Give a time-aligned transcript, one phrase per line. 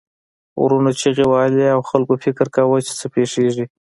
[0.61, 3.65] غرونو چیغې وهلې او خلک فکر کاوه چې څه پیښیږي.